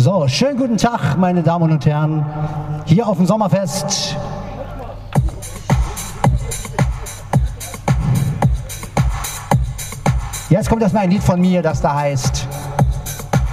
[0.00, 2.24] So, schönen guten Tag, meine Damen und Herren,
[2.84, 4.16] hier auf dem Sommerfest.
[10.48, 12.46] Jetzt kommt erstmal ein Lied von mir, das da heißt,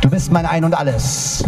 [0.02, 1.44] du bist mein Ein und Alles.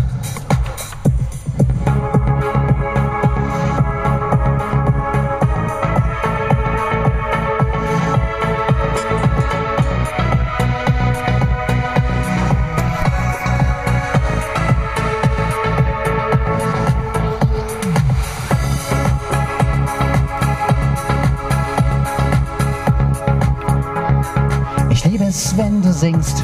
[25.98, 26.44] Singst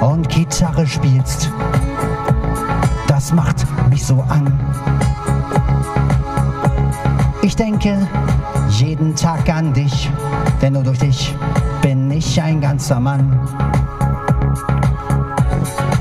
[0.00, 1.50] und Gitarre spielst.
[3.08, 4.52] Das macht mich so an.
[7.40, 8.06] Ich denke
[8.68, 10.10] jeden Tag an dich,
[10.60, 11.34] denn nur durch dich
[11.80, 13.38] bin ich ein ganzer Mann.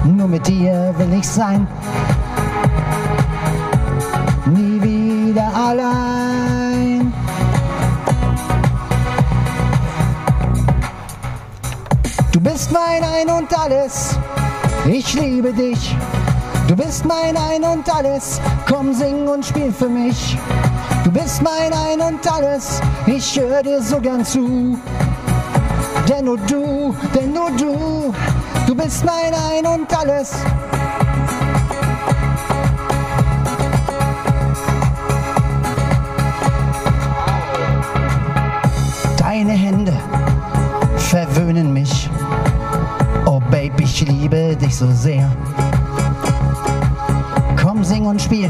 [0.03, 1.65] Nur mit dir will ich sein,
[4.45, 6.12] nie wieder allein.
[12.53, 14.15] Bist mein Ein und Alles,
[14.85, 15.95] ich liebe dich.
[16.67, 20.37] Du bist mein Ein und Alles, komm sing und spiel für mich.
[21.03, 24.77] Du bist mein Ein und Alles, ich höre dir so gern zu.
[26.07, 28.13] Denn nur du, denn nur du,
[28.67, 30.35] du bist mein Ein und Alles.
[39.17, 39.93] Deine Hände
[40.97, 42.09] verwöhnen mich.
[44.19, 45.29] Liebe dich so sehr.
[47.59, 48.49] Komm, sing und spiel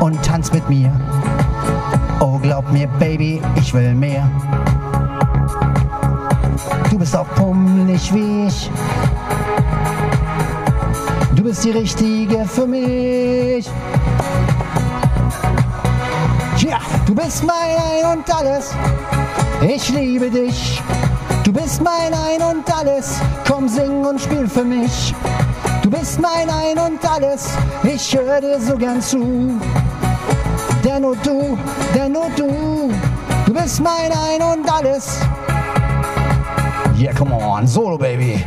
[0.00, 0.90] und tanz mit mir.
[2.20, 4.28] Oh, glaub mir, Baby, ich will mehr.
[6.90, 8.70] Du bist auch pummelig wie ich.
[11.36, 13.70] Du bist die Richtige für mich.
[16.58, 18.74] Ja, du bist mein Ein und Alles.
[19.62, 20.82] Ich liebe dich.
[21.64, 23.18] Du bist mein Ein und Alles.
[23.48, 25.14] Komm, sing und spiel für mich.
[25.80, 27.48] Du bist mein Ein und Alles.
[27.82, 29.58] Ich höre dir so gern zu.
[30.84, 31.56] Denn nur du,
[31.94, 32.92] denn nur du.
[33.46, 35.20] Du bist mein Ein und Alles.
[36.98, 38.44] Yeah, come on, Solo Baby.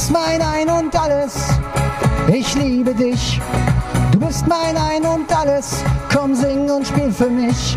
[0.00, 1.34] Bist mein Ein und Alles,
[2.32, 3.38] ich liebe dich.
[4.12, 7.76] Du bist mein Ein und Alles, komm sing und spiel für mich.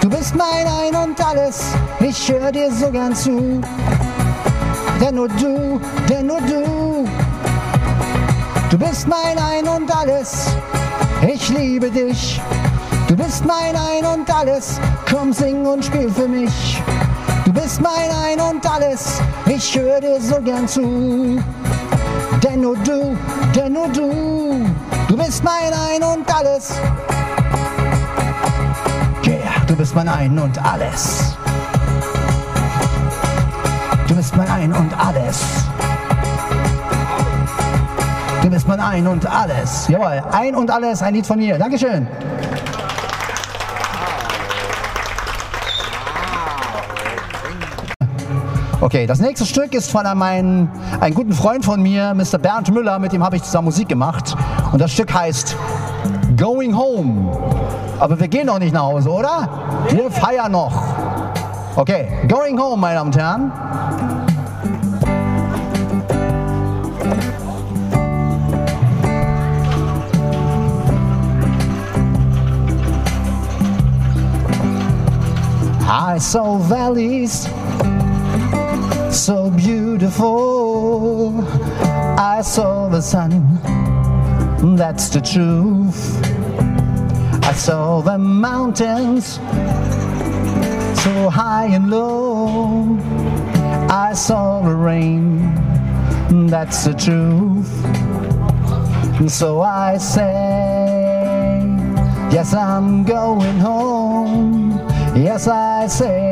[0.00, 3.60] Du bist mein Ein und Alles, ich höre dir so gern zu.
[4.98, 7.06] Denn nur du, denn nur du,
[8.70, 10.46] du bist mein Ein und Alles,
[11.28, 12.40] ich liebe dich.
[13.08, 14.80] Du bist mein Ein und Alles,
[15.10, 16.82] komm sing und spiel für mich.
[17.52, 21.38] Du bist mein Ein und Alles, ich höre dir so gern zu.
[22.42, 23.14] Denn nur du,
[23.54, 24.70] denn nur du,
[25.06, 26.80] du bist mein Ein und Alles.
[29.26, 31.36] Yeah, du bist mein Ein und Alles.
[34.08, 35.42] Du bist mein Ein und Alles.
[38.40, 39.88] Du bist mein Ein und Alles.
[39.88, 41.58] Jawohl, Ein und Alles, ein Lied von mir.
[41.58, 42.08] Dankeschön.
[48.82, 50.68] Okay, das nächste Stück ist von einem,
[51.00, 52.36] einem guten Freund von mir, Mr.
[52.38, 54.34] Bernd Müller, mit dem habe ich zusammen Musik gemacht.
[54.72, 55.56] Und das Stück heißt
[56.36, 57.30] Going Home.
[58.00, 59.48] Aber wir gehen noch nicht nach Hause, oder?
[59.88, 60.82] Wir feiern noch.
[61.76, 63.52] Okay, Going Home, meine Damen und Herren.
[75.86, 77.48] I saw valleys
[79.12, 81.44] so beautiful.
[82.18, 83.58] I saw the sun,
[84.76, 86.18] that's the truth.
[87.44, 89.34] I saw the mountains
[91.02, 92.98] so high and low.
[93.90, 95.54] I saw the rain,
[96.48, 97.84] that's the truth.
[99.20, 101.32] And so I say,
[102.32, 104.70] Yes, I'm going home.
[105.14, 106.31] Yes, I say,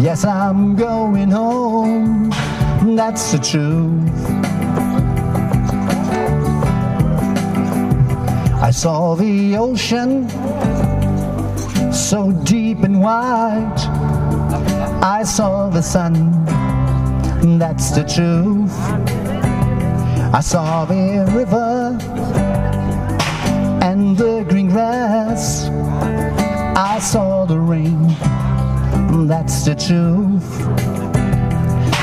[0.00, 2.30] Yes, I'm going home.
[2.96, 4.08] That's the truth.
[8.62, 10.28] I saw the ocean
[11.92, 13.78] so deep and wide.
[15.02, 16.44] I saw the sun,
[17.58, 18.72] that's the truth.
[20.32, 21.98] I saw the river
[23.82, 25.68] and the green grass.
[26.76, 28.10] I saw the rain,
[28.92, 30.44] Mm, that's the truth.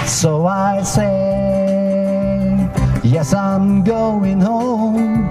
[0.08, 2.70] So I say,
[3.04, 5.30] yes, I'm going home.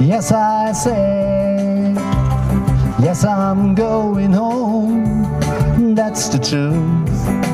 [0.00, 1.94] Yes, I say,
[3.00, 5.04] yes, I'm going home.
[5.76, 7.49] Mm, that's the truth.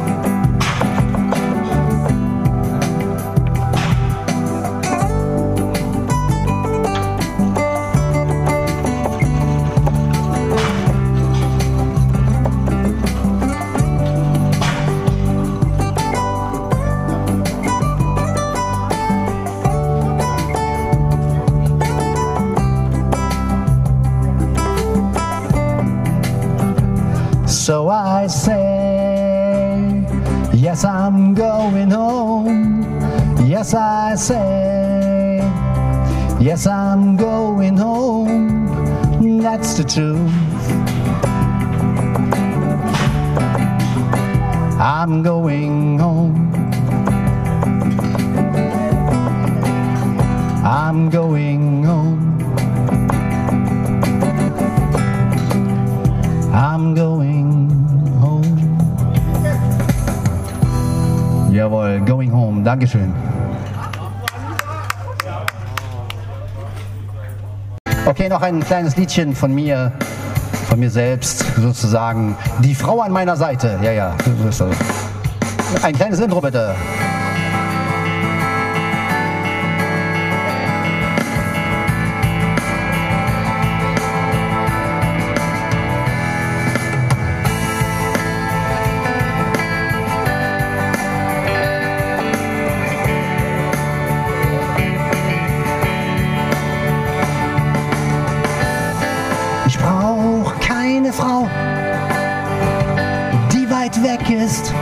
[34.26, 35.38] Say,
[36.40, 38.66] yes, I'm going home.
[39.40, 40.18] That's the truth.
[44.80, 46.34] I'm going home.
[50.64, 52.18] I'm going home.
[56.52, 57.70] I'm going
[58.18, 58.58] home.
[61.54, 62.64] Jawohl, going home.
[62.64, 63.35] Dankeschön.
[68.18, 69.92] Okay, noch ein kleines Liedchen von mir,
[70.70, 72.34] von mir selbst sozusagen.
[72.60, 73.78] Die Frau an meiner Seite.
[73.82, 74.16] Ja, ja.
[75.82, 76.74] Ein kleines Intro bitte.
[99.86, 101.48] Ich brauch keine Frau,
[103.52, 104.74] die weit weg ist.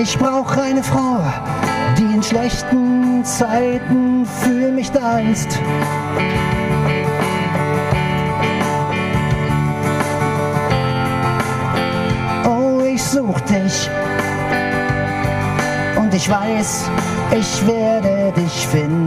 [0.00, 1.20] Ich brauch eine Frau,
[1.96, 5.60] die in schlechten Zeiten für mich da ist.
[12.44, 13.88] Oh, ich such dich
[15.96, 16.90] und ich weiß,
[17.38, 19.01] ich werde dich finden.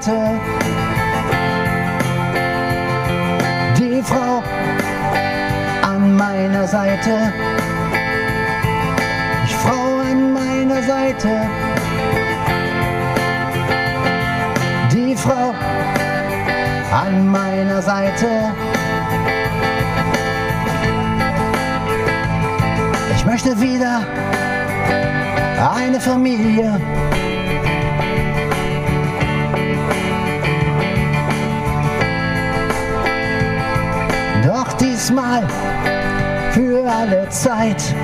[0.00, 0.40] Seite,
[3.76, 4.42] die Frau
[5.82, 7.32] an meiner Seite,
[9.44, 11.28] die Frau an meiner Seite,
[14.92, 15.52] die Frau
[16.92, 18.54] an meiner Seite.
[23.16, 24.02] Ich möchte wieder
[25.74, 26.80] eine Familie.
[34.98, 35.46] Diesmal
[36.50, 37.94] für alle Zeit.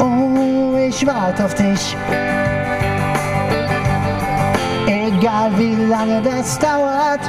[0.00, 1.94] Oh, ich warte auf dich.
[4.86, 7.20] Egal wie lange das dauert.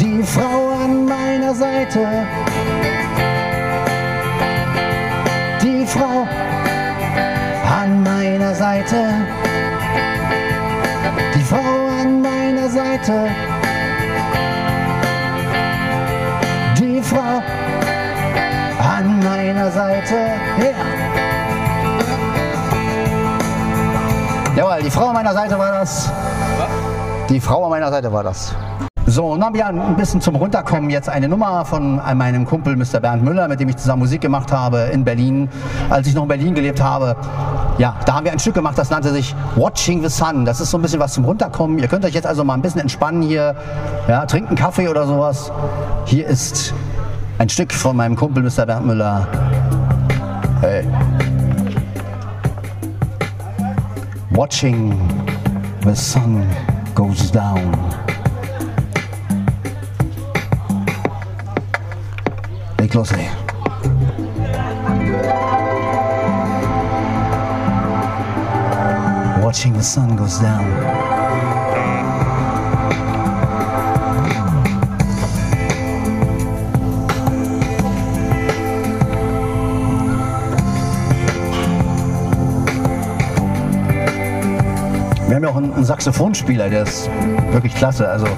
[0.00, 2.26] Die Frau an meiner Seite.
[5.62, 6.26] Die Frau
[8.74, 9.04] Seite.
[11.36, 13.28] Die Frau an meiner Seite.
[16.76, 17.40] Die Frau
[18.80, 20.14] an meiner Seite.
[20.58, 20.72] Ja.
[24.56, 26.10] Jawohl, die Frau an meiner Seite war das.
[27.28, 28.56] Die Frau an meiner Seite war das.
[29.06, 32.98] So, und dann ein bisschen zum Runterkommen jetzt eine Nummer von meinem Kumpel Mr.
[33.00, 35.48] Bernd Müller, mit dem ich zusammen Musik gemacht habe in Berlin,
[35.90, 37.14] als ich noch in Berlin gelebt habe.
[37.76, 40.44] Ja, da haben wir ein Stück gemacht, das nannte sich Watching the Sun.
[40.44, 41.78] Das ist so ein bisschen was zum Runterkommen.
[41.80, 43.56] Ihr könnt euch jetzt also mal ein bisschen entspannen hier,
[44.06, 45.50] ja, trinken Kaffee oder sowas.
[46.04, 46.72] Hier ist
[47.38, 48.64] ein Stück von meinem Kumpel Mr.
[48.64, 49.26] Bernd Müller.
[50.60, 50.84] Hey.
[54.30, 54.96] Watching
[55.84, 56.46] the sun
[56.94, 57.72] goes down.
[62.78, 63.12] Leg los,
[69.54, 70.64] watching the sun goes down.
[85.28, 87.08] Wir haben ja auch einen, Saxophonspieler, der ist
[87.52, 88.08] wirklich klasse.
[88.08, 88.26] Also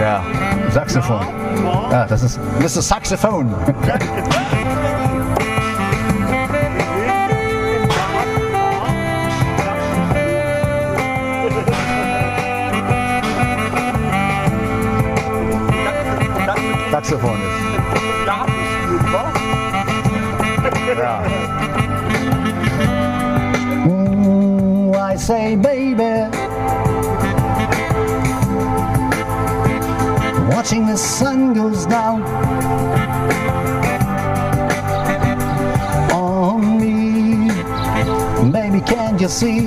[0.00, 0.24] ja,
[0.70, 1.26] Saxophon.
[1.90, 2.80] Ja, das ist Mr.
[2.80, 3.54] Saxophon.
[16.92, 18.26] Saxophon ist.
[18.26, 18.44] Ja.
[23.86, 26.28] Ooh, mm, I say, baby.
[30.54, 32.22] Watching the sun goes down
[36.12, 37.48] on me.
[38.52, 39.66] Baby, can't you see?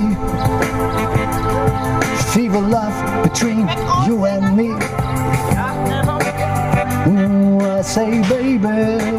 [2.32, 3.68] Fever love between
[4.06, 5.05] you and me.
[7.06, 9.16] Ooh, I say, baby.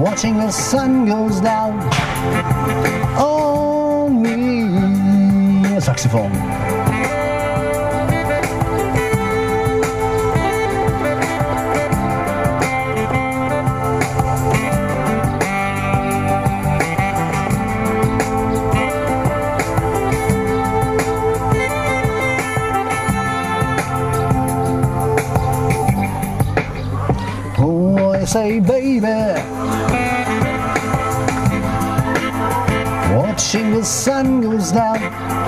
[0.00, 1.78] watching the sun goes down
[3.18, 5.80] on me.
[5.80, 6.63] Saxophon.
[28.34, 29.06] Say, baby.
[33.14, 35.43] Watching the sun goes down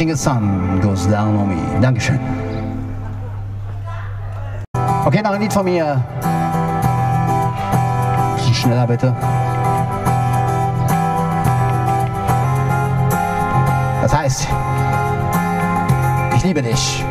[0.00, 1.80] The sun goes down on me.
[1.80, 2.18] Dankeschön.
[5.04, 6.02] Okay, noch ein Lied von mir.
[8.34, 9.14] Bisschen schneller bitte.
[14.00, 14.48] Das heißt,
[16.34, 17.04] ich liebe dich.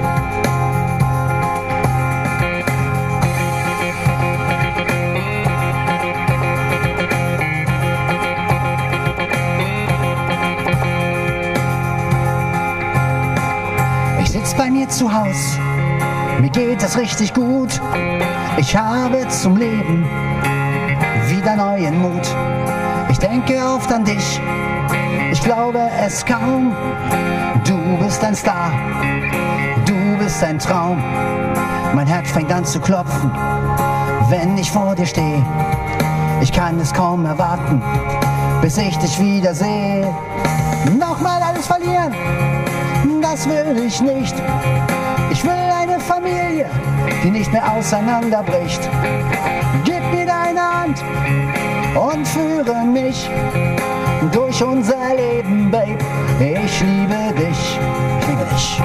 [14.60, 15.58] Bei mir zu Haus,
[16.42, 17.80] mir geht es richtig gut.
[18.58, 20.06] Ich habe zum Leben
[21.30, 22.28] wieder neuen Mut.
[23.10, 24.42] Ich denke oft an dich,
[25.32, 26.76] ich glaube es kaum.
[27.66, 28.74] Du bist ein Star,
[29.86, 31.02] du bist ein Traum.
[31.96, 33.32] Mein Herz fängt an zu klopfen,
[34.30, 35.42] wenn ich vor dir stehe.
[36.42, 37.82] Ich kann es kaum erwarten,
[38.62, 40.14] bis ich dich wiedersehe.
[41.00, 42.14] Nochmal alles verlieren,
[43.32, 44.36] das will ich nicht.
[45.30, 46.66] Ich will eine Familie,
[47.24, 48.82] die nicht mehr auseinanderbricht.
[49.86, 51.04] Gib mir deine Hand
[51.96, 53.30] und führe mich
[54.32, 55.98] durch unser Leben, Babe.
[56.40, 57.80] Ich liebe dich,
[58.20, 58.82] ich liebe dich.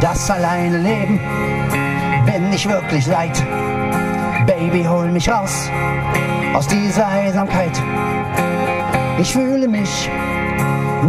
[0.00, 1.18] Das alleine Leben
[2.24, 3.42] bin ich wirklich leid.
[4.58, 5.70] Baby, hol mich raus
[6.54, 7.72] aus dieser Einsamkeit.
[9.18, 10.08] Ich fühle mich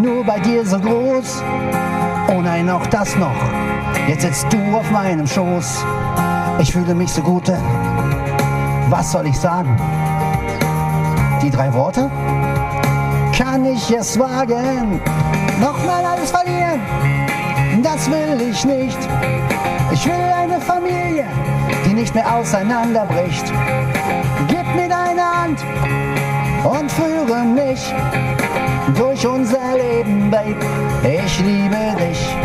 [0.02, 1.42] nur bei dir so groß.
[2.30, 3.36] Oh nein, auch das noch.
[4.06, 5.86] Jetzt sitzt du auf meinem Schoß.
[6.60, 7.50] Ich fühle mich so gut.
[8.90, 9.80] Was soll ich sagen?
[11.42, 12.12] Die drei Worte?
[13.34, 15.00] Kann ich es wagen?
[15.62, 16.82] Nochmal alles verlieren?
[17.82, 18.98] Das will ich nicht.
[19.94, 21.26] Ich will eine Familie,
[21.98, 23.52] nicht mehr auseinanderbricht.
[24.48, 25.60] Gib mir deine Hand
[26.64, 27.92] und führe mich
[28.96, 30.56] durch unser Leben, Babe.
[31.04, 32.38] Ich liebe dich.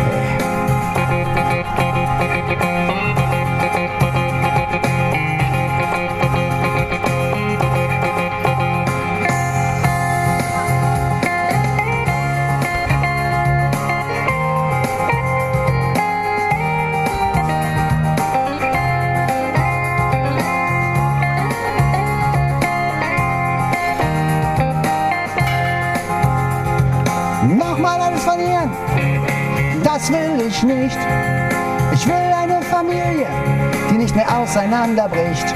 [34.63, 35.53] Auseinanderbricht.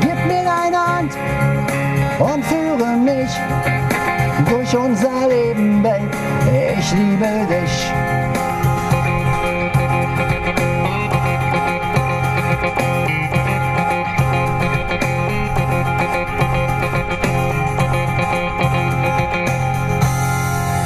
[0.00, 1.12] Gib mir deine Hand
[2.18, 3.30] und führe mich
[4.48, 6.10] durch unser Leben, Babe.
[6.78, 7.92] Ich liebe dich.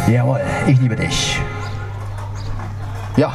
[0.09, 1.41] Jawohl, ich liebe dich.
[3.17, 3.33] Ja,